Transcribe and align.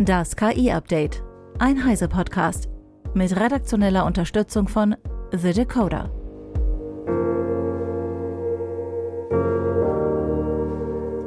Das 0.00 0.36
KI-Update. 0.36 1.24
Ein 1.58 1.84
Heise-Podcast. 1.84 2.68
Mit 3.14 3.34
redaktioneller 3.34 4.06
Unterstützung 4.06 4.68
von 4.68 4.94
The 5.32 5.52
Decoder. 5.52 6.12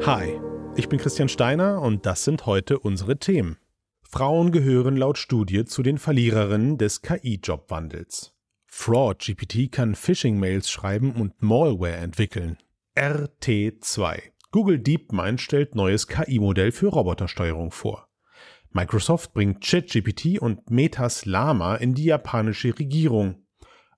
Hi, 0.05 0.39
ich 0.78 0.88
bin 0.88 0.99
Christian 0.99 1.28
Steiner 1.28 1.81
und 1.81 2.05
das 2.05 2.24
sind 2.24 2.46
heute 2.46 2.79
unsere 2.79 3.20
Themen. 3.20 3.57
Frauen 4.03 4.53
gehören 4.53 4.96
laut 4.96 5.17
Studie 5.17 5.65
zu 5.65 5.83
den 5.83 5.97
Verliererinnen 5.97 6.78
des 6.78 7.01
KI-Jobwandels. 7.01 8.33
Fraud 8.67 9.19
GPT 9.19 9.69
kann 9.69 9.96
Phishing-Mails 9.96 10.72
schreiben 10.72 11.12
und 11.12 11.44
Malware 11.44 11.97
entwickeln. 11.97 12.58
RT2. 12.96 14.22
Google 14.51 14.79
DeepMind 14.79 15.42
stellt 15.42 15.76
neues 15.76 16.08
KI-Modell 16.08 16.72
für 16.72 16.88
Robotersteuerung 16.88 17.72
vor. 17.72 18.08
Microsoft 18.73 19.34
bringt 19.34 19.61
ChatGPT 19.61 20.39
und 20.39 20.71
Metas 20.71 21.25
Lama 21.25 21.75
in 21.75 21.93
die 21.93 22.05
japanische 22.05 22.77
Regierung. 22.80 23.45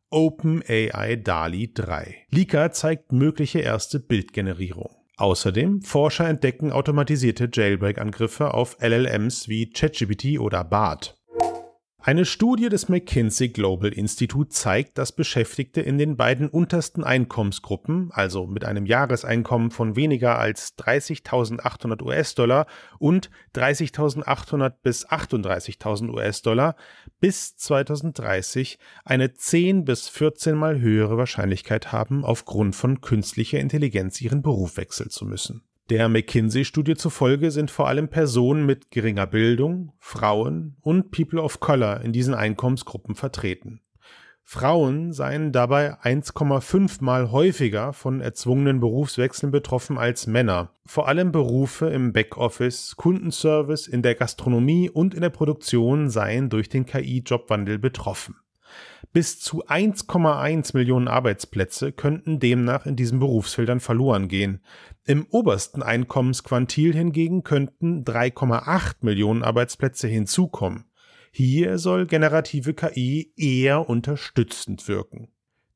OpenAI 0.10 1.16
DALI 1.16 1.74
3. 1.74 2.28
Lika 2.32 2.72
zeigt 2.72 3.12
mögliche 3.12 3.60
erste 3.60 4.00
Bildgenerierung. 4.00 4.90
Außerdem 5.18 5.84
Forscher 5.84 6.28
entdecken 6.28 6.72
automatisierte 6.72 7.50
Jailbreak-Angriffe 7.54 8.54
auf 8.54 8.78
LLMs 8.80 9.48
wie 9.48 9.70
ChatGPT 9.70 10.40
oder 10.40 10.64
BART. 10.64 11.20
Eine 12.06 12.26
Studie 12.26 12.68
des 12.68 12.90
McKinsey 12.90 13.48
Global 13.48 13.94
Institute 13.94 14.50
zeigt, 14.50 14.98
dass 14.98 15.14
Beschäftigte 15.14 15.80
in 15.80 15.98
den 15.98 16.18
beiden 16.18 16.50
untersten 16.50 17.02
Einkommensgruppen, 17.02 18.12
also 18.12 18.46
mit 18.46 18.66
einem 18.66 18.86
Jahreseinkommen 18.86 19.72
von 19.72 19.96
weniger 19.96 20.38
als 20.38 20.78
30.800 20.78 22.04
US-Dollar 22.04 22.68
und 23.00 23.30
30.800 23.56 24.74
bis 24.84 25.08
38.000 25.08 26.10
US-Dollar, 26.10 26.76
bis 27.22 27.56
2030 27.56 28.80
eine 29.06 29.34
10 29.34 29.86
bis 29.86 30.10
14 30.10 30.58
mal 30.58 30.82
höhere 30.82 31.16
Wahrscheinlichkeit 31.16 31.94
haben, 31.94 32.26
aufgrund 32.26 32.76
von 32.76 33.00
künstlicher 33.00 33.62
Intelligenz 33.62 34.20
ihren 34.20 34.42
Beruf 34.42 34.76
wechseln 34.76 35.10
zu 35.10 35.24
müssen. 35.24 35.64
Der 35.90 36.08
McKinsey-Studie 36.08 36.96
zufolge 36.96 37.52
sind 37.52 37.70
vor 37.70 37.90
allem 37.90 38.08
Personen 38.08 38.66
mit 38.66 38.90
geringer 38.90 39.28
Bildung, 39.28 39.92
Frauen 40.00 40.78
und 40.80 41.12
People 41.12 41.42
of 41.42 41.60
Color 41.60 42.02
in 42.02 42.14
diesen 42.14 42.34
Einkommensgruppen 42.34 43.16
vertreten. 43.16 43.82
Frauen 44.46 45.12
seien 45.12 45.52
dabei 45.52 46.00
1,5 46.02 47.04
mal 47.04 47.32
häufiger 47.32 47.92
von 47.92 48.22
erzwungenen 48.22 48.80
Berufswechseln 48.80 49.52
betroffen 49.52 49.98
als 49.98 50.26
Männer. 50.26 50.70
Vor 50.86 51.08
allem 51.10 51.32
Berufe 51.32 51.88
im 51.88 52.14
Backoffice, 52.14 52.96
Kundenservice, 52.96 53.88
in 53.88 54.02
der 54.02 54.16
Gastronomie 54.16 54.90
und 54.90 55.14
in 55.14 55.22
der 55.22 55.32
Produktion 55.32 56.10
seien 56.10 56.50
durch 56.50 56.70
den 56.70 56.86
KI-Jobwandel 56.86 57.78
betroffen. 57.78 58.36
Bis 59.14 59.40
zu 59.40 59.64
1,1 59.68 60.76
Millionen 60.76 61.08
Arbeitsplätze 61.08 61.92
könnten 61.92 62.40
demnach 62.40 62.88
in 62.88 62.96
diesen 62.96 63.20
Berufsfeldern 63.20 63.80
verloren 63.80 64.28
gehen. 64.28 64.64
Im 65.06 65.28
obersten 65.30 65.84
Einkommensquantil 65.84 66.96
hingegen 66.96 67.44
könnten 67.44 68.04
3,8 68.06 68.96
Millionen 69.02 69.44
Arbeitsplätze 69.44 70.08
hinzukommen. 70.08 70.86
Hier 71.32 71.78
soll 71.78 72.08
generative 72.08 72.74
KI 72.74 73.32
eher 73.38 73.88
unterstützend 73.88 74.88
wirken. 74.88 75.28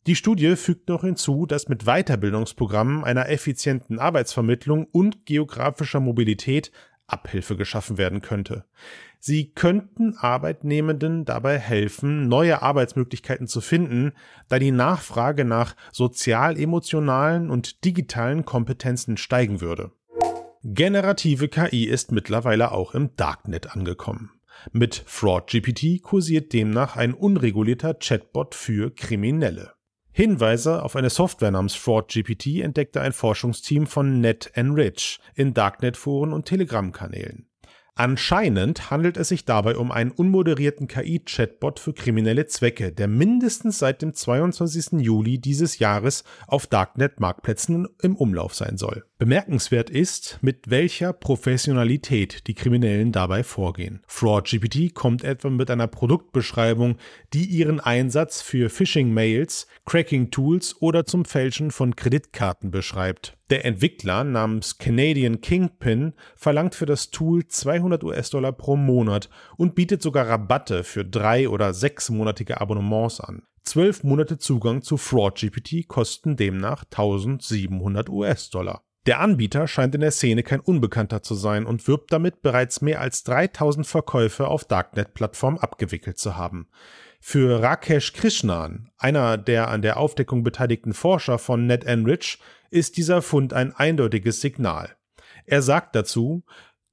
Die 0.08 0.16
Studie 0.16 0.56
fügt 0.56 0.90
noch 0.90 1.02
hinzu, 1.02 1.46
dass 1.46 1.68
mit 1.68 1.84
Weiterbildungsprogrammen 1.84 3.04
einer 3.04 3.30
effizienten 3.30 4.00
Arbeitsvermittlung 4.00 4.86
und 4.86 5.26
geografischer 5.28 6.00
Mobilität 6.00 6.72
Abhilfe 7.08 7.56
geschaffen 7.56 7.98
werden 7.98 8.22
könnte. 8.22 8.66
Sie 9.20 9.52
könnten 9.52 10.16
Arbeitnehmenden 10.18 11.26
dabei 11.26 11.58
helfen, 11.58 12.28
neue 12.28 12.62
Arbeitsmöglichkeiten 12.62 13.48
zu 13.48 13.62
finden, 13.62 14.14
da 14.50 14.60
die 14.60 14.72
Nachfrage 14.72 15.46
nach 15.46 15.76
sozial-emotionalen 15.92 17.50
und 17.50 17.84
digitalen 17.86 18.46
Kompetenzen 18.46 19.18
steigen 19.18 19.62
würde. 19.62 19.92
Generative 20.64 21.48
KI 21.48 21.86
ist 21.86 22.12
mittlerweile 22.12 22.72
auch 22.72 22.94
im 22.94 23.16
Darknet 23.16 23.74
angekommen. 23.76 24.32
Mit 24.72 25.04
FraudGPT 25.06 26.02
kursiert 26.02 26.52
demnach 26.52 26.98
ein 26.98 27.14
unregulierter 27.14 27.94
Chatbot 27.94 28.54
für 28.56 28.94
Kriminelle. 28.94 29.77
Hinweise 30.18 30.82
auf 30.82 30.96
eine 30.96 31.12
Software 31.12 31.52
namens 31.52 31.76
FraudGPT 31.76 32.62
entdeckte 32.64 33.02
ein 33.02 33.14
Forschungsteam 33.14 33.86
von 33.86 34.20
NetEnrich 34.20 35.20
in 35.36 35.54
Darknet-Foren 35.54 36.34
und 36.34 36.46
Telegram-Kanälen. 36.46 37.46
Anscheinend 37.94 38.90
handelt 38.90 39.18
es 39.18 39.28
sich 39.28 39.46
dabei 39.46 39.78
um 39.78 39.92
einen 39.92 40.10
unmoderierten 40.10 40.88
KI-Chatbot 40.88 41.80
für 41.80 41.94
kriminelle 41.94 42.48
Zwecke, 42.48 42.92
der 42.92 43.08
mindestens 43.08 43.78
seit 43.78 44.02
dem 44.02 44.16
22. 44.16 45.04
Juli 45.04 45.38
dieses 45.38 45.78
Jahres 45.78 46.24
auf 46.48 46.66
Darknet-Marktplätzen 46.66 47.88
im 48.02 48.16
Umlauf 48.16 48.56
sein 48.56 48.78
soll. 48.78 49.06
Bemerkenswert 49.20 49.90
ist, 49.90 50.38
mit 50.42 50.70
welcher 50.70 51.12
Professionalität 51.12 52.46
die 52.46 52.54
Kriminellen 52.54 53.12
dabei 53.12 53.44
vorgehen. 53.44 54.04
FraudGPT 54.06 54.94
kommt 54.94 55.24
etwa 55.24 55.50
mit 55.50 55.72
einer 55.72 55.88
Produktbeschreibung, 55.88 56.98
die 57.34 57.46
ihren 57.46 57.80
Einsatz 57.80 58.44
für 58.44 58.70
Phishing-Mails, 58.70 59.66
Cracking-Tools 59.88 60.84
oder 60.84 61.08
zum 61.08 61.26
Fälschen 61.26 61.72
von 61.72 61.96
Kreditkarten 61.96 62.70
beschreibt. 62.70 63.36
Der 63.50 63.66
Entwickler 63.66 64.24
namens 64.24 64.78
Canadian 64.78 65.42
Kingpin 65.42 66.14
verlangt 66.36 66.76
für 66.76 66.86
das 66.86 67.10
Tool 67.10 67.48
200 67.48 68.04
US-Dollar 68.04 68.52
pro 68.52 68.76
Monat 68.76 69.32
und 69.56 69.74
bietet 69.74 70.04
sogar 70.04 70.30
Rabatte 70.30 70.84
für 70.84 71.04
drei- 71.04 71.50
oder 71.50 71.74
sechsmonatige 71.74 72.62
Abonnements 72.62 73.20
an. 73.20 73.42
Zwölf 73.64 74.04
Monate 74.04 74.38
Zugang 74.38 74.84
zu 74.84 74.96
FraudGPT 74.96 75.88
kosten 75.88 76.38
demnach 76.38 76.84
1700 76.84 78.10
US-Dollar. 78.10 78.84
Der 79.08 79.22
Anbieter 79.22 79.70
scheint 79.70 79.96
in 79.96 80.02
der 80.02 80.12
Szene 80.12 80.44
kein 80.44 80.60
Unbekannter 80.60 81.24
zu 81.24 81.34
sein 81.34 81.66
und 81.66 81.88
wirbt 81.88 82.12
damit, 82.12 82.42
bereits 82.42 82.82
mehr 82.82 83.00
als 83.00 83.24
3000 83.24 83.88
Verkäufe 83.88 84.50
auf 84.50 84.66
Darknet-Plattformen 84.66 85.60
abgewickelt 85.60 86.20
zu 86.20 86.36
haben. 86.36 86.68
Für 87.22 87.64
Rakesh 87.64 88.12
Krishnan, 88.12 88.92
einer 88.98 89.38
der 89.38 89.70
an 89.70 89.82
der 89.82 89.96
Aufdeckung 89.96 90.44
beteiligten 90.44 90.94
Forscher 90.94 91.40
von 91.40 91.66
NetEnrich, 91.66 92.40
ist 92.70 92.98
dieser 92.98 93.22
Fund 93.22 93.54
ein 93.54 93.74
eindeutiges 93.74 94.42
Signal. 94.42 94.98
Er 95.46 95.62
sagt 95.62 95.96
dazu, 95.96 96.44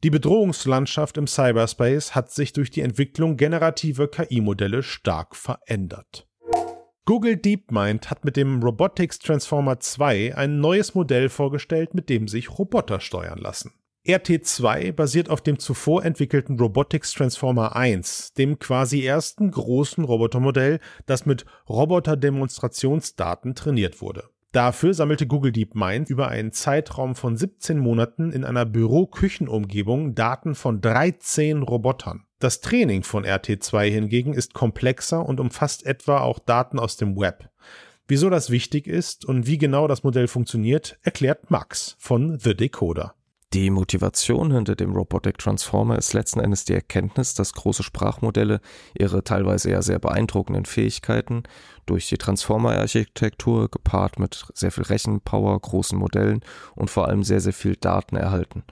die 0.04 0.10
Bedrohungslandschaft 0.10 1.16
im 1.16 1.26
Cyberspace 1.26 2.14
hat 2.14 2.30
sich 2.30 2.52
durch 2.52 2.70
die 2.70 2.82
Entwicklung 2.82 3.36
generativer 3.36 4.06
KI-Modelle 4.06 4.84
stark 4.84 5.34
verändert. 5.34 6.28
Google 7.06 7.36
DeepMind 7.36 8.08
hat 8.08 8.24
mit 8.24 8.34
dem 8.34 8.62
Robotics 8.62 9.18
Transformer 9.18 9.78
2 9.78 10.34
ein 10.38 10.60
neues 10.60 10.94
Modell 10.94 11.28
vorgestellt, 11.28 11.92
mit 11.92 12.08
dem 12.08 12.28
sich 12.28 12.58
Roboter 12.58 12.98
steuern 12.98 13.38
lassen. 13.38 13.72
RT2 14.06 14.92
basiert 14.92 15.28
auf 15.28 15.42
dem 15.42 15.58
zuvor 15.58 16.02
entwickelten 16.02 16.58
Robotics 16.58 17.12
Transformer 17.12 17.76
1, 17.76 18.32
dem 18.32 18.58
quasi 18.58 19.04
ersten 19.04 19.50
großen 19.50 20.02
Robotermodell, 20.02 20.80
das 21.04 21.26
mit 21.26 21.44
Roboter-Demonstrationsdaten 21.68 23.54
trainiert 23.54 24.00
wurde. 24.00 24.24
Dafür 24.52 24.94
sammelte 24.94 25.26
Google 25.26 25.52
DeepMind 25.52 26.08
über 26.08 26.28
einen 26.28 26.52
Zeitraum 26.52 27.16
von 27.16 27.36
17 27.36 27.78
Monaten 27.78 28.32
in 28.32 28.44
einer 28.44 28.64
Büro-Küchenumgebung 28.64 30.14
Daten 30.14 30.54
von 30.54 30.80
13 30.80 31.60
Robotern. 31.60 32.24
Das 32.38 32.60
Training 32.60 33.02
von 33.02 33.24
RT2 33.24 33.90
hingegen 33.90 34.34
ist 34.34 34.54
komplexer 34.54 35.24
und 35.24 35.40
umfasst 35.40 35.86
etwa 35.86 36.20
auch 36.20 36.38
Daten 36.38 36.78
aus 36.78 36.96
dem 36.96 37.16
Web. 37.16 37.48
Wieso 38.06 38.28
das 38.28 38.50
wichtig 38.50 38.86
ist 38.86 39.24
und 39.24 39.46
wie 39.46 39.56
genau 39.56 39.88
das 39.88 40.02
Modell 40.02 40.28
funktioniert, 40.28 40.98
erklärt 41.02 41.50
Max 41.50 41.96
von 41.98 42.38
The 42.38 42.54
Decoder. 42.54 43.14
Die 43.54 43.70
Motivation 43.70 44.50
hinter 44.50 44.74
dem 44.74 44.96
Robotic 44.96 45.38
Transformer 45.38 45.96
ist 45.96 46.12
letzten 46.12 46.40
Endes 46.40 46.64
die 46.64 46.74
Erkenntnis, 46.74 47.34
dass 47.34 47.52
große 47.52 47.84
Sprachmodelle 47.84 48.60
ihre 48.98 49.22
teilweise 49.22 49.70
ja 49.70 49.80
sehr 49.80 50.00
beeindruckenden 50.00 50.64
Fähigkeiten 50.64 51.44
durch 51.86 52.08
die 52.08 52.18
Transformer-Architektur 52.18 53.70
gepaart 53.70 54.18
mit 54.18 54.44
sehr 54.54 54.72
viel 54.72 54.82
Rechenpower, 54.82 55.60
großen 55.60 55.96
Modellen 55.96 56.40
und 56.74 56.90
vor 56.90 57.06
allem 57.06 57.22
sehr, 57.22 57.40
sehr 57.40 57.52
viel 57.52 57.76
Daten 57.76 58.16
erhalten. 58.16 58.64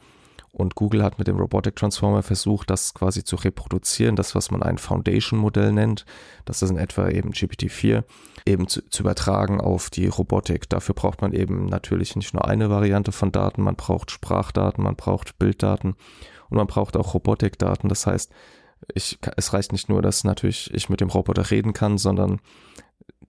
Und 0.52 0.74
Google 0.74 1.02
hat 1.02 1.18
mit 1.18 1.28
dem 1.28 1.38
Robotic 1.38 1.76
Transformer 1.76 2.22
versucht, 2.22 2.68
das 2.68 2.92
quasi 2.92 3.24
zu 3.24 3.36
reproduzieren, 3.36 4.16
das, 4.16 4.34
was 4.34 4.50
man 4.50 4.62
ein 4.62 4.76
Foundation-Modell 4.76 5.72
nennt, 5.72 6.04
das 6.44 6.60
ist 6.60 6.68
in 6.68 6.76
etwa 6.76 7.08
eben 7.08 7.30
GPT-4, 7.30 8.04
eben 8.44 8.68
zu, 8.68 8.86
zu, 8.90 9.02
übertragen 9.02 9.62
auf 9.62 9.88
die 9.88 10.08
Robotik. 10.08 10.68
Dafür 10.68 10.94
braucht 10.94 11.22
man 11.22 11.32
eben 11.32 11.64
natürlich 11.66 12.16
nicht 12.16 12.34
nur 12.34 12.46
eine 12.46 12.68
Variante 12.68 13.12
von 13.12 13.32
Daten, 13.32 13.62
man 13.62 13.76
braucht 13.76 14.10
Sprachdaten, 14.10 14.84
man 14.84 14.94
braucht 14.94 15.38
Bilddaten 15.38 15.94
und 16.50 16.56
man 16.58 16.66
braucht 16.66 16.98
auch 16.98 17.14
Robotikdaten. 17.14 17.88
Das 17.88 18.06
heißt, 18.06 18.30
ich, 18.94 19.18
es 19.38 19.54
reicht 19.54 19.72
nicht 19.72 19.88
nur, 19.88 20.02
dass 20.02 20.22
natürlich 20.22 20.72
ich 20.74 20.90
mit 20.90 21.00
dem 21.00 21.08
Roboter 21.08 21.50
reden 21.50 21.72
kann, 21.72 21.96
sondern 21.96 22.40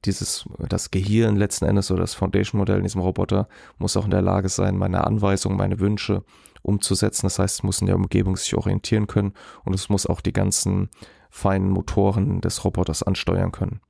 dieses, 0.03 0.45
das 0.67 0.91
Gehirn 0.91 1.37
letzten 1.37 1.65
Endes 1.65 1.89
oder 1.89 2.01
das 2.01 2.15
Foundation-Modell 2.15 2.77
in 2.77 2.83
diesem 2.83 2.99
Roboter 2.99 3.47
muss 3.77 3.95
auch 3.95 4.03
in 4.03 4.11
der 4.11 4.21
Lage 4.21 4.49
sein, 4.49 4.77
meine 4.77 5.05
Anweisungen, 5.05 5.55
meine 5.55 5.79
Wünsche 5.79 6.23
umzusetzen. 6.63 7.27
Das 7.27 7.39
heißt, 7.39 7.59
es 7.59 7.63
muss 7.63 7.81
in 7.81 7.87
der 7.87 7.95
Umgebung 7.95 8.35
sich 8.35 8.55
orientieren 8.55 9.07
können 9.07 9.33
und 9.63 9.73
es 9.73 9.89
muss 9.89 10.07
auch 10.07 10.21
die 10.21 10.33
ganzen 10.33 10.89
feinen 11.29 11.69
Motoren 11.69 12.41
des 12.41 12.63
Roboters 12.63 13.03
ansteuern 13.03 13.51
können. 13.51 13.81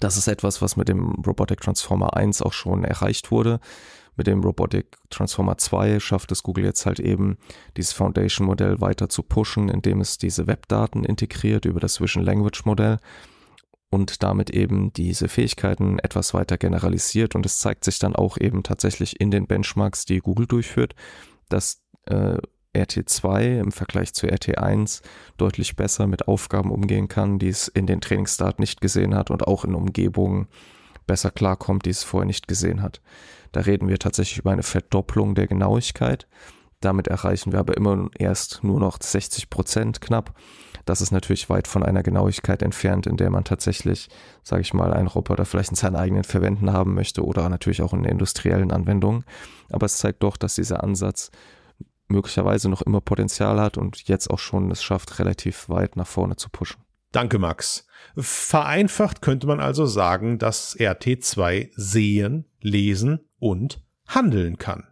Das 0.00 0.16
ist 0.16 0.28
etwas, 0.28 0.62
was 0.62 0.76
mit 0.76 0.88
dem 0.88 1.10
Robotic 1.26 1.60
Transformer 1.60 2.16
1 2.16 2.42
auch 2.42 2.52
schon 2.52 2.84
erreicht 2.84 3.30
wurde. 3.30 3.60
Mit 4.16 4.26
dem 4.26 4.42
Robotic 4.42 4.96
Transformer 5.10 5.58
2 5.58 6.00
schafft 6.00 6.32
es 6.32 6.42
Google 6.42 6.64
jetzt 6.64 6.86
halt 6.86 7.00
eben, 7.00 7.36
dieses 7.76 7.92
Foundation-Modell 7.92 8.80
weiter 8.80 9.08
zu 9.08 9.22
pushen, 9.22 9.68
indem 9.68 10.00
es 10.00 10.18
diese 10.18 10.46
Webdaten 10.46 11.04
integriert 11.04 11.66
über 11.66 11.80
das 11.80 12.00
Vision 12.00 12.24
Language 12.24 12.64
Modell 12.64 12.98
und 13.90 14.22
damit 14.22 14.50
eben 14.50 14.92
diese 14.92 15.28
Fähigkeiten 15.28 15.98
etwas 15.98 16.34
weiter 16.34 16.56
generalisiert. 16.56 17.34
Und 17.34 17.46
es 17.46 17.58
zeigt 17.58 17.84
sich 17.84 17.98
dann 17.98 18.16
auch 18.16 18.38
eben 18.38 18.62
tatsächlich 18.62 19.20
in 19.20 19.30
den 19.30 19.46
Benchmarks, 19.46 20.06
die 20.06 20.18
Google 20.18 20.46
durchführt, 20.46 20.94
dass 21.48 21.82
äh, 22.06 22.38
RT2 22.76 23.60
im 23.60 23.72
Vergleich 23.72 24.12
zu 24.12 24.26
RT1 24.26 25.02
deutlich 25.36 25.76
besser 25.76 26.06
mit 26.06 26.28
Aufgaben 26.28 26.70
umgehen 26.70 27.08
kann, 27.08 27.38
die 27.38 27.48
es 27.48 27.68
in 27.68 27.86
den 27.86 28.00
Trainingsdaten 28.00 28.62
nicht 28.62 28.80
gesehen 28.80 29.14
hat 29.14 29.30
und 29.30 29.46
auch 29.46 29.64
in 29.64 29.74
Umgebungen 29.74 30.48
besser 31.06 31.30
klarkommt, 31.30 31.86
die 31.86 31.90
es 31.90 32.02
vorher 32.02 32.26
nicht 32.26 32.48
gesehen 32.48 32.82
hat. 32.82 33.00
Da 33.52 33.60
reden 33.60 33.88
wir 33.88 33.98
tatsächlich 33.98 34.38
über 34.38 34.50
eine 34.50 34.62
Verdopplung 34.62 35.34
der 35.34 35.46
Genauigkeit. 35.46 36.26
Damit 36.80 37.08
erreichen 37.08 37.52
wir 37.52 37.60
aber 37.60 37.76
immer 37.76 38.08
erst 38.18 38.62
nur 38.62 38.80
noch 38.80 38.98
60 39.00 39.48
Prozent 39.48 40.00
knapp. 40.00 40.34
Das 40.84 41.00
ist 41.00 41.10
natürlich 41.10 41.48
weit 41.48 41.66
von 41.66 41.82
einer 41.82 42.02
Genauigkeit 42.02 42.62
entfernt, 42.62 43.06
in 43.06 43.16
der 43.16 43.30
man 43.30 43.44
tatsächlich, 43.44 44.08
sage 44.42 44.62
ich 44.62 44.74
mal, 44.74 44.92
einen 44.92 45.08
Roboter 45.08 45.44
vielleicht 45.44 45.70
in 45.70 45.76
seinen 45.76 45.96
eigenen 45.96 46.22
Verwenden 46.22 46.72
haben 46.72 46.94
möchte 46.94 47.24
oder 47.24 47.48
natürlich 47.48 47.82
auch 47.82 47.92
in 47.92 48.04
industriellen 48.04 48.70
Anwendungen. 48.70 49.24
Aber 49.70 49.86
es 49.86 49.96
zeigt 49.96 50.22
doch, 50.22 50.36
dass 50.36 50.54
dieser 50.54 50.84
Ansatz 50.84 51.30
möglicherweise 52.08 52.68
noch 52.68 52.82
immer 52.82 53.00
Potenzial 53.00 53.60
hat 53.60 53.78
und 53.78 54.08
jetzt 54.08 54.30
auch 54.30 54.38
schon 54.38 54.70
es 54.70 54.82
schafft, 54.82 55.18
relativ 55.18 55.68
weit 55.68 55.96
nach 55.96 56.06
vorne 56.06 56.36
zu 56.36 56.48
pushen. 56.48 56.82
Danke, 57.12 57.38
Max. 57.38 57.86
Vereinfacht 58.16 59.22
könnte 59.22 59.46
man 59.46 59.60
also 59.60 59.86
sagen, 59.86 60.38
dass 60.38 60.76
RT2 60.78 61.70
sehen, 61.74 62.44
lesen 62.60 63.20
und 63.38 63.82
handeln 64.06 64.58
kann. 64.58 64.84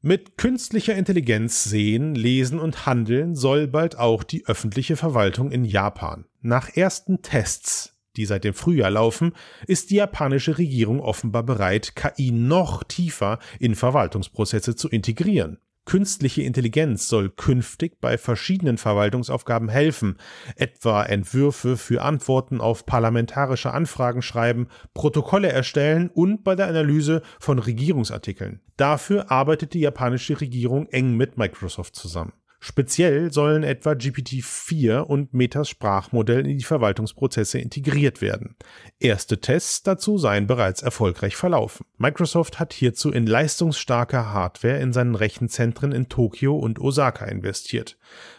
Mit 0.00 0.36
künstlicher 0.36 0.94
Intelligenz 0.94 1.64
sehen, 1.64 2.14
lesen 2.14 2.58
und 2.58 2.84
handeln 2.84 3.34
soll 3.34 3.66
bald 3.66 3.98
auch 3.98 4.22
die 4.22 4.44
öffentliche 4.46 4.96
Verwaltung 4.96 5.50
in 5.50 5.64
Japan. 5.64 6.26
Nach 6.42 6.68
ersten 6.68 7.22
Tests, 7.22 7.96
die 8.16 8.26
seit 8.26 8.44
dem 8.44 8.52
Frühjahr 8.52 8.90
laufen, 8.90 9.32
ist 9.66 9.90
die 9.90 9.96
japanische 9.96 10.58
Regierung 10.58 11.00
offenbar 11.00 11.42
bereit, 11.42 11.96
KI 11.96 12.32
noch 12.32 12.84
tiefer 12.84 13.38
in 13.58 13.74
Verwaltungsprozesse 13.74 14.76
zu 14.76 14.90
integrieren. 14.90 15.58
Künstliche 15.86 16.42
Intelligenz 16.42 17.08
soll 17.08 17.28
künftig 17.28 18.00
bei 18.00 18.16
verschiedenen 18.16 18.78
Verwaltungsaufgaben 18.78 19.68
helfen, 19.68 20.16
etwa 20.56 21.02
Entwürfe 21.02 21.76
für 21.76 22.02
Antworten 22.02 22.60
auf 22.60 22.86
parlamentarische 22.86 23.72
Anfragen 23.72 24.22
schreiben, 24.22 24.68
Protokolle 24.94 25.52
erstellen 25.52 26.10
und 26.12 26.44
bei 26.44 26.54
der 26.54 26.68
Analyse 26.68 27.22
von 27.38 27.58
Regierungsartikeln. 27.58 28.60
Dafür 28.76 29.30
arbeitet 29.30 29.74
die 29.74 29.80
japanische 29.80 30.40
Regierung 30.40 30.86
eng 30.88 31.16
mit 31.16 31.36
Microsoft 31.36 31.96
zusammen. 31.96 32.32
Speziell 32.66 33.30
sollen 33.30 33.62
etwa 33.62 33.90
GPT-4 33.90 35.00
und 35.00 35.34
Metas 35.34 35.68
Sprachmodell 35.68 36.46
in 36.46 36.56
die 36.56 36.64
Verwaltungsprozesse 36.64 37.58
integriert 37.58 38.22
werden. 38.22 38.56
Erste 38.98 39.38
Tests 39.38 39.82
dazu 39.82 40.16
seien 40.16 40.46
bereits 40.46 40.80
erfolgreich 40.80 41.36
verlaufen. 41.36 41.84
Microsoft 41.98 42.58
hat 42.58 42.72
hierzu 42.72 43.12
in 43.12 43.26
leistungsstarke 43.26 44.32
Hardware 44.32 44.78
in 44.78 44.94
seinen 44.94 45.14
Rechenzentren 45.14 45.92
in 45.92 46.08
Tokio 46.08 46.56
und 46.56 46.80
Osaka 46.80 47.26
investiert. 47.26 47.98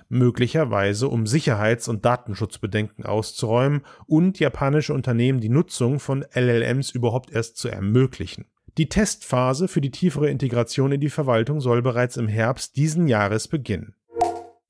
Möglicherweise 0.09 1.07
um 1.07 1.27
Sicherheits- 1.27 1.87
und 1.87 2.03
Datenschutzbedenken 2.03 3.05
auszuräumen 3.05 3.83
und 4.07 4.39
japanische 4.39 4.95
Unternehmen 4.95 5.39
die 5.39 5.49
Nutzung 5.49 5.99
von 5.99 6.25
LLMs 6.33 6.89
überhaupt 6.89 7.29
erst 7.29 7.57
zu 7.57 7.67
ermöglichen. 7.67 8.45
Die 8.79 8.89
Testphase 8.89 9.67
für 9.67 9.81
die 9.81 9.91
tiefere 9.91 10.31
Integration 10.31 10.91
in 10.91 10.99
die 10.99 11.11
Verwaltung 11.11 11.61
soll 11.61 11.83
bereits 11.83 12.17
im 12.17 12.27
Herbst 12.27 12.75
diesen 12.75 13.07
Jahres 13.07 13.47
beginnen. 13.47 13.93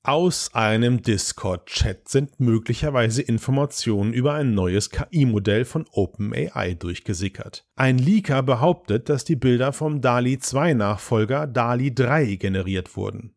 Aus 0.06 0.54
einem 0.54 1.02
Discord-Chat 1.02 2.08
sind 2.08 2.38
möglicherweise 2.38 3.22
Informationen 3.22 4.12
über 4.12 4.34
ein 4.34 4.54
neues 4.54 4.90
KI-Modell 4.90 5.64
von 5.64 5.84
OpenAI 5.90 6.74
durchgesickert. 6.74 7.66
Ein 7.74 7.98
Leaker 7.98 8.44
behauptet, 8.44 9.08
dass 9.08 9.24
die 9.24 9.34
Bilder 9.34 9.72
vom 9.72 10.00
DALI 10.00 10.38
2 10.38 10.74
Nachfolger 10.74 11.48
DALI 11.48 11.92
3 11.92 12.36
generiert 12.36 12.96
wurden. 12.96 13.34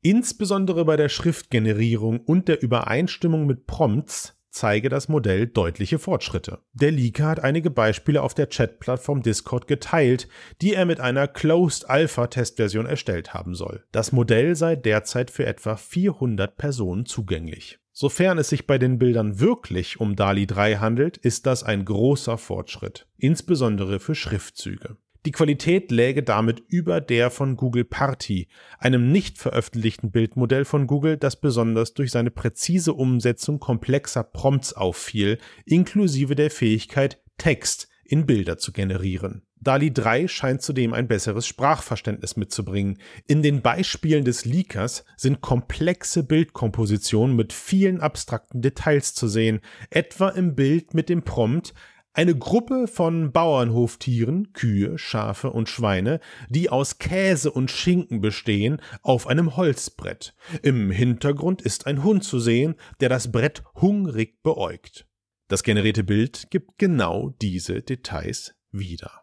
Insbesondere 0.00 0.84
bei 0.84 0.96
der 0.96 1.08
Schriftgenerierung 1.08 2.20
und 2.20 2.46
der 2.46 2.62
Übereinstimmung 2.62 3.44
mit 3.44 3.66
Prompts 3.66 4.40
zeige 4.52 4.88
das 4.88 5.08
Modell 5.08 5.46
deutliche 5.46 5.98
Fortschritte. 5.98 6.58
Der 6.72 6.92
Leaker 6.92 7.26
hat 7.26 7.40
einige 7.40 7.70
Beispiele 7.70 8.22
auf 8.22 8.34
der 8.34 8.48
Chat-Plattform 8.48 9.22
Discord 9.22 9.66
geteilt, 9.66 10.28
die 10.60 10.74
er 10.74 10.84
mit 10.84 11.00
einer 11.00 11.26
Closed 11.26 11.90
Alpha 11.90 12.28
Testversion 12.28 12.86
erstellt 12.86 13.34
haben 13.34 13.54
soll. 13.54 13.84
Das 13.90 14.12
Modell 14.12 14.54
sei 14.54 14.76
derzeit 14.76 15.30
für 15.30 15.46
etwa 15.46 15.76
400 15.76 16.56
Personen 16.56 17.06
zugänglich. 17.06 17.78
Sofern 17.92 18.38
es 18.38 18.48
sich 18.48 18.66
bei 18.66 18.78
den 18.78 18.98
Bildern 18.98 19.38
wirklich 19.38 20.00
um 20.00 20.16
DALI 20.16 20.46
3 20.46 20.76
handelt, 20.76 21.18
ist 21.18 21.46
das 21.46 21.62
ein 21.62 21.84
großer 21.84 22.38
Fortschritt, 22.38 23.06
insbesondere 23.18 24.00
für 24.00 24.14
Schriftzüge. 24.14 24.96
Die 25.24 25.30
Qualität 25.30 25.92
läge 25.92 26.24
damit 26.24 26.64
über 26.68 27.00
der 27.00 27.30
von 27.30 27.56
Google 27.56 27.84
Party, 27.84 28.48
einem 28.78 29.12
nicht 29.12 29.38
veröffentlichten 29.38 30.10
Bildmodell 30.10 30.64
von 30.64 30.88
Google, 30.88 31.16
das 31.16 31.40
besonders 31.40 31.94
durch 31.94 32.10
seine 32.10 32.32
präzise 32.32 32.92
Umsetzung 32.92 33.60
komplexer 33.60 34.24
Prompts 34.24 34.72
auffiel, 34.72 35.38
inklusive 35.64 36.34
der 36.34 36.50
Fähigkeit, 36.50 37.22
Text 37.38 37.88
in 38.04 38.26
Bilder 38.26 38.58
zu 38.58 38.72
generieren. 38.72 39.42
DALI 39.60 39.92
3 39.92 40.26
scheint 40.26 40.60
zudem 40.60 40.92
ein 40.92 41.06
besseres 41.06 41.46
Sprachverständnis 41.46 42.36
mitzubringen. 42.36 42.98
In 43.28 43.44
den 43.44 43.62
Beispielen 43.62 44.24
des 44.24 44.44
Leakers 44.44 45.04
sind 45.16 45.40
komplexe 45.40 46.24
Bildkompositionen 46.24 47.36
mit 47.36 47.52
vielen 47.52 48.00
abstrakten 48.00 48.60
Details 48.60 49.14
zu 49.14 49.28
sehen, 49.28 49.60
etwa 49.90 50.30
im 50.30 50.56
Bild 50.56 50.94
mit 50.94 51.08
dem 51.08 51.22
Prompt 51.22 51.74
eine 52.14 52.36
Gruppe 52.36 52.88
von 52.88 53.32
Bauernhoftieren, 53.32 54.52
Kühe, 54.52 54.98
Schafe 54.98 55.50
und 55.50 55.68
Schweine, 55.68 56.20
die 56.48 56.68
aus 56.68 56.98
Käse 56.98 57.50
und 57.50 57.70
Schinken 57.70 58.20
bestehen, 58.20 58.80
auf 59.02 59.26
einem 59.26 59.56
Holzbrett. 59.56 60.34
Im 60.62 60.90
Hintergrund 60.90 61.62
ist 61.62 61.86
ein 61.86 62.02
Hund 62.02 62.24
zu 62.24 62.38
sehen, 62.38 62.74
der 63.00 63.08
das 63.08 63.32
Brett 63.32 63.62
hungrig 63.80 64.42
beäugt. 64.42 65.06
Das 65.48 65.62
generierte 65.62 66.04
Bild 66.04 66.50
gibt 66.50 66.78
genau 66.78 67.34
diese 67.40 67.82
Details 67.82 68.54
wieder. 68.70 69.21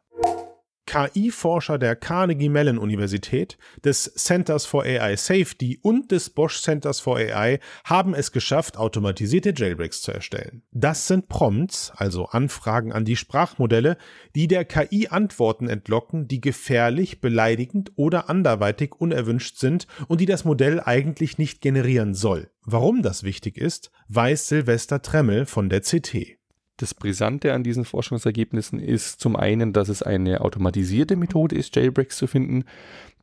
KI-Forscher 0.90 1.78
der 1.78 1.96
Carnegie 1.96 2.50
Mellon 2.50 2.80
Universität, 2.80 3.60
des 3.84 4.12
Centers 4.16 4.66
for 4.66 4.82
AI 4.82 5.16
Safety 5.18 5.78
und 5.84 6.10
des 6.10 6.32
Bosch 6.32 6.62
Centers 6.62 7.00
for 7.00 7.18
AI 7.18 7.60
haben 7.84 8.16
es 8.16 8.32
geschafft, 8.32 8.76
automatisierte 8.76 9.54
Jailbreaks 9.56 10.02
zu 10.02 10.12
erstellen. 10.12 10.64
Das 10.72 11.06
sind 11.06 11.28
Prompts, 11.28 11.92
also 11.96 12.26
Anfragen 12.26 12.92
an 12.92 13.06
die 13.06 13.18
Sprachmodelle, 13.18 13.98
die 14.34 14.48
der 14.48 14.66
KI 14.66 15.10
Antworten 15.10 15.70
entlocken, 15.70 16.28
die 16.28 16.42
gefährlich, 16.42 17.22
beleidigend 17.22 17.92
oder 17.96 18.28
anderweitig 18.28 18.96
unerwünscht 18.96 19.58
sind 19.58 19.86
und 20.08 20.22
die 20.22 20.26
das 20.26 20.44
Modell 20.44 20.82
eigentlich 20.84 21.38
nicht 21.38 21.62
generieren 21.62 22.16
soll. 22.16 22.50
Warum 22.64 23.04
das 23.04 23.22
wichtig 23.22 23.58
ist, 23.58 23.92
weiß 24.08 24.48
Silvester 24.48 25.04
Tremmel 25.04 25.46
von 25.46 25.70
der 25.70 25.82
CT. 25.82 26.39
Das 26.80 26.94
Brisante 26.94 27.54
an 27.54 27.62
diesen 27.62 27.84
Forschungsergebnissen 27.84 28.80
ist 28.80 29.20
zum 29.20 29.36
einen, 29.36 29.74
dass 29.74 29.90
es 29.90 30.02
eine 30.02 30.40
automatisierte 30.40 31.18
Methode 31.18 31.58
ist, 31.58 31.76
Jailbreaks 31.76 32.16
zu 32.16 32.26
finden. 32.26 32.64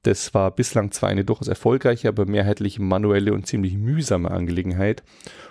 Das 0.03 0.35
war 0.35 0.51
bislang 0.51 0.93
zwar 0.93 1.09
eine 1.09 1.25
durchaus 1.25 1.49
erfolgreiche, 1.49 2.09
aber 2.09 2.27
mehrheitlich 2.27 2.79
manuelle 2.79 3.33
und 3.33 3.47
ziemlich 3.47 3.79
mühsame 3.79 4.31
Angelegenheit. 4.31 5.03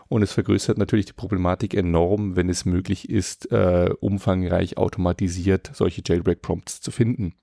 Und 0.08 0.22
es 0.22 0.34
vergrößert 0.34 0.78
natürlich 0.78 1.08
die 1.08 1.14
Problematik 1.14 1.74
enorm, 1.74 2.36
wenn 2.36 2.48
es 2.48 2.64
möglich 2.64 3.10
ist, 3.10 3.52
äh, 3.52 3.90
umfangreich 4.00 4.78
automatisiert 4.78 5.72
solche 5.74 6.04
Jailbreak-Prompts 6.06 6.82
zu 6.82 6.92
finden. 6.92 7.34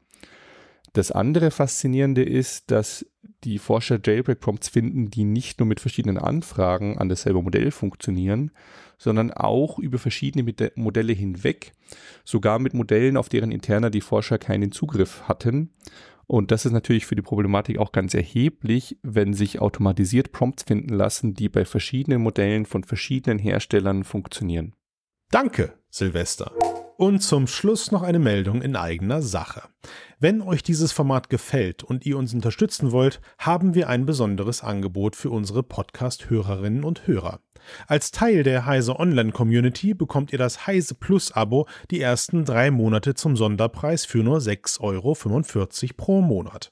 Das 0.93 1.11
andere 1.11 1.51
Faszinierende 1.51 2.23
ist, 2.23 2.71
dass 2.71 3.07
die 3.45 3.59
Forscher 3.59 3.99
Jailbreak-Prompts 4.03 4.69
finden, 4.69 5.11
die 5.11 5.25
nicht 5.25 5.59
nur 5.59 5.67
mit 5.67 5.81
verschiedenen 5.81 6.19
Anfragen 6.19 6.99
an 6.99 7.09
dasselbe 7.09 7.43
Modell 7.43 7.71
funktionieren, 7.71 8.53
sondern 8.99 9.33
auch 9.33 9.79
über 9.79 9.99
verschiedene 9.99 10.55
Modelle 10.77 11.13
hinweg, 11.13 11.73
sogar 12.25 12.59
mit 12.59 12.75
Modellen, 12.75 13.17
auf 13.17 13.29
deren 13.29 13.51
Interner 13.51 13.91
die 13.91 14.01
Forscher 14.01 14.39
keinen 14.39 14.71
Zugriff 14.71 15.23
hatten. 15.25 15.71
Und 16.27 16.51
das 16.51 16.65
ist 16.65 16.73
natürlich 16.73 17.07
für 17.07 17.17
die 17.17 17.23
Problematik 17.23 17.79
auch 17.79 17.91
ganz 17.93 18.15
erheblich, 18.15 18.99
wenn 19.03 19.35
sich 19.35 19.61
automatisiert 19.61 20.31
Prompts 20.31 20.63
finden 20.63 20.95
lassen, 20.95 21.35
die 21.35 21.49
bei 21.49 21.65
verschiedenen 21.65 22.23
Modellen 22.23 22.65
von 22.65 22.85
verschiedenen 22.85 23.39
Herstellern 23.39 24.05
funktionieren. 24.05 24.75
Danke, 25.31 25.73
Silvester. 25.91 26.53
Und 27.03 27.19
zum 27.19 27.49
Schluss 27.49 27.91
noch 27.91 28.03
eine 28.03 28.21
Meldung 28.21 28.63
in 28.63 28.77
eigener 28.77 29.23
Sache. 29.23 29.63
Wenn 30.21 30.41
euch 30.41 30.63
dieses 30.63 30.93
Format 30.93 31.31
gefällt 31.31 31.83
und 31.83 32.07
ihr 32.07 32.17
uns 32.17 32.33
unterstützen 32.33 32.93
wollt, 32.93 33.21
haben 33.39 33.75
wir 33.75 33.89
ein 33.89 34.07
besonderes 34.07 34.63
Angebot 34.63 35.17
für 35.17 35.31
unsere 35.31 35.65
Podcast-Hörerinnen 35.65 36.85
und 36.85 37.09
Hörer. 37.09 37.41
Als 37.89 38.13
Teil 38.13 38.45
der 38.45 38.67
Heise 38.67 39.01
Online 39.01 39.33
Community 39.33 39.95
bekommt 39.95 40.33
ihr 40.33 40.39
das 40.39 40.69
Heise 40.69 40.95
Plus 40.95 41.33
Abo 41.33 41.67
die 41.91 42.01
ersten 42.01 42.45
drei 42.45 42.71
Monate 42.71 43.15
zum 43.15 43.37
Sonderpreis 43.37 44.05
für 44.05 44.23
nur 44.23 44.39
6,45 44.39 44.81
Euro 44.81 45.17
pro 45.97 46.21
Monat. 46.21 46.71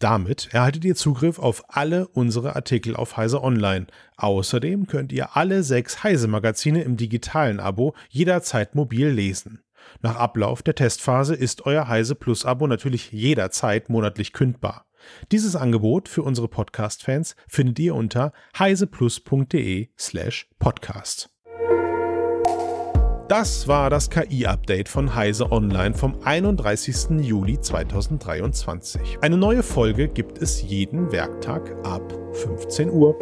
Damit 0.00 0.54
erhaltet 0.54 0.86
ihr 0.86 0.94
Zugriff 0.94 1.38
auf 1.38 1.64
alle 1.68 2.08
unsere 2.08 2.56
Artikel 2.56 2.96
auf 2.96 3.18
Heise 3.18 3.42
Online. 3.42 3.88
Außerdem 4.16 4.86
könnt 4.86 5.12
ihr 5.12 5.36
alle 5.36 5.62
sechs 5.62 6.02
Heise 6.02 6.28
Magazine 6.28 6.82
im 6.82 6.96
digitalen 6.96 7.60
Abo 7.60 7.94
jederzeit 8.08 8.74
mobil 8.74 9.08
lesen. 9.08 9.60
Nach 10.02 10.16
Ablauf 10.16 10.62
der 10.62 10.74
Testphase 10.74 11.34
ist 11.34 11.66
euer 11.66 11.88
Heise 11.88 12.14
Plus 12.14 12.44
Abo 12.44 12.66
natürlich 12.66 13.12
jederzeit 13.12 13.88
monatlich 13.88 14.32
kündbar. 14.32 14.86
Dieses 15.32 15.56
Angebot 15.56 16.08
für 16.08 16.22
unsere 16.22 16.48
Podcast-Fans 16.48 17.36
findet 17.48 17.78
ihr 17.78 17.94
unter 17.94 18.32
heiseplus.de 18.58 19.88
slash 19.98 20.48
podcast. 20.58 21.30
Das 23.28 23.66
war 23.66 23.90
das 23.90 24.08
KI-Update 24.08 24.88
von 24.88 25.16
Heise 25.16 25.50
Online 25.50 25.94
vom 25.94 26.22
31. 26.22 27.26
Juli 27.26 27.60
2023. 27.60 29.18
Eine 29.20 29.36
neue 29.36 29.64
Folge 29.64 30.06
gibt 30.06 30.38
es 30.38 30.62
jeden 30.62 31.10
Werktag 31.10 31.74
ab 31.84 32.12
15 32.34 32.88
Uhr. 32.88 33.16